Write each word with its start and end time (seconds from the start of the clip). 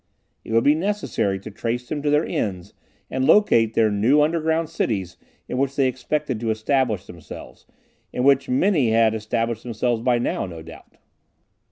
It 0.43 0.51
would 0.53 0.63
be 0.63 0.73
necessary 0.73 1.37
to 1.41 1.51
trace 1.51 1.87
them 1.87 2.01
to 2.01 2.09
their 2.09 2.25
ends 2.25 2.73
and 3.11 3.23
locate 3.27 3.75
their 3.75 3.91
new 3.91 4.19
underground 4.23 4.67
cities 4.67 5.15
in 5.47 5.59
which 5.59 5.75
they 5.75 5.87
expected 5.87 6.39
to 6.39 6.49
establish 6.49 7.05
themselves, 7.05 7.67
and 8.11 8.21
in 8.21 8.23
which 8.23 8.49
many 8.49 8.89
had 8.89 9.13
established 9.13 9.61
themselves 9.61 10.01
by 10.01 10.17
now, 10.17 10.47
no 10.47 10.63
doubt. 10.63 10.97